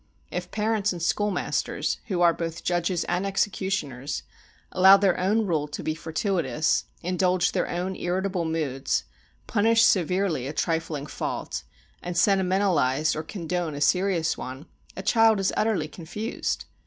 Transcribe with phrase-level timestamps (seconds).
[0.31, 4.23] If parents and schoolmasters, who are both judges and executioners,
[4.71, 9.03] allow their own rule to be fortuitous, indulge their own irritable moods,
[9.45, 11.61] punish severely a trifling fault,
[12.01, 14.65] and sentimentalise or condone a serious one,
[14.97, 16.65] a child is utterly confused.